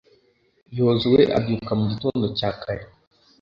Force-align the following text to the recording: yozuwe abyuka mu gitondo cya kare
yozuwe 0.77 1.21
abyuka 1.37 1.71
mu 1.79 1.83
gitondo 1.91 2.25
cya 2.37 2.49
kare 2.61 2.83